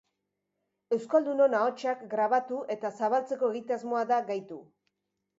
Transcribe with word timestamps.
Euskaldunon 0.95 1.55
ahotsak 1.57 2.01
grabatu 2.13 2.61
eta 2.75 2.91
zabaltzeko 3.01 3.51
egitasmoa 3.53 4.01
da 4.13 4.19
gaitu. 4.31 4.59